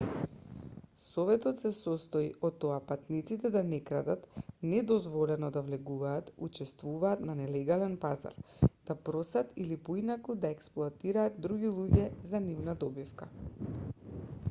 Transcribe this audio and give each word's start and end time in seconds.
советот 1.01 1.57
се 1.57 1.69
состои 1.79 2.29
од 2.47 2.55
тоа 2.63 2.77
патниците 2.91 3.49
да 3.55 3.61
не 3.73 3.77
крадат 3.89 4.23
недозволено 4.71 5.49
да 5.57 5.61
влегуваат 5.67 6.31
учествуваат 6.47 7.21
на 7.29 7.35
нелегален 7.41 7.97
пазар 8.05 8.39
да 8.91 8.95
просат 9.11 9.51
или 9.65 9.77
поинаку 9.89 10.37
да 10.47 10.51
експлоатираат 10.57 11.37
други 11.47 11.71
луѓе 11.77 12.09
за 12.31 12.41
нивна 12.47 12.75
добивка 12.85 13.29